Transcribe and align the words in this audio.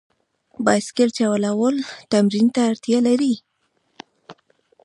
بایسکل 0.65 1.09
چلول 1.17 1.75
تمرین 2.11 2.47
ته 2.55 2.61
اړتیا 2.69 2.99
لري. 3.07 3.33